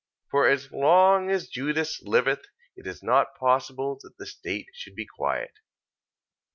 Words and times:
14:10. 0.31 0.31
For 0.31 0.47
as 0.49 0.71
long 0.71 1.29
as 1.29 1.47
Judas 1.47 2.01
liveth 2.01 2.47
it 2.75 2.87
is 2.87 3.03
not 3.03 3.35
possible 3.37 3.99
that 4.01 4.17
the 4.17 4.25
state 4.25 4.65
should 4.73 4.95
be 4.95 5.05
quiet. 5.05 5.51